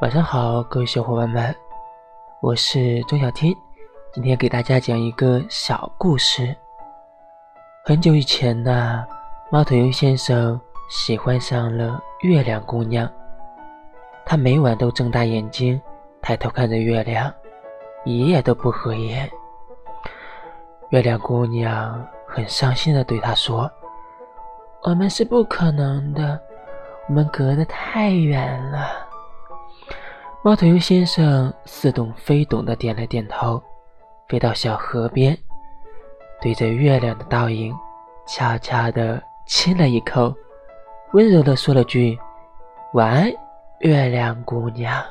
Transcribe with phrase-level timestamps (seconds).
[0.00, 1.54] 晚上好，各位小伙伴们，
[2.40, 3.54] 我是钟小天，
[4.14, 6.56] 今天给大家讲一个小故事。
[7.84, 9.04] 很久以前呢，
[9.50, 10.58] 猫头鹰先生
[10.88, 13.06] 喜欢上了月亮姑娘，
[14.24, 15.78] 他每晚都睁大眼睛
[16.22, 17.30] 抬头看着月亮，
[18.06, 19.30] 一夜都不合眼。
[20.88, 23.70] 月亮姑娘很伤心的对他说
[24.80, 26.40] ：“我们是不可能的，
[27.06, 28.88] 我们隔得太远了。”
[30.42, 33.62] 猫头鹰先生似懂非懂的点了点头，
[34.26, 35.36] 飞到小河边，
[36.40, 37.76] 对着月亮的倒影
[38.26, 40.34] 悄悄的亲了一口，
[41.12, 42.18] 温柔的说了句
[42.94, 43.30] ：“晚安，
[43.80, 45.04] 月亮姑娘。”